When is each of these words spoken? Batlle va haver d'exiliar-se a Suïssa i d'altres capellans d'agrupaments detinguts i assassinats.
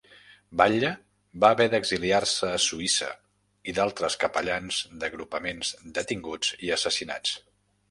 Batlle 0.59 0.87
va 1.43 1.51
haver 1.55 1.67
d'exiliar-se 1.73 2.49
a 2.53 2.63
Suïssa 2.63 3.11
i 3.73 3.77
d'altres 3.81 4.17
capellans 4.25 4.81
d'agrupaments 5.05 5.77
detinguts 6.01 6.53
i 6.69 6.75
assassinats. 6.81 7.39